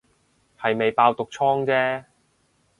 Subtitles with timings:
[0.59, 2.05] 係未爆毒瘡姐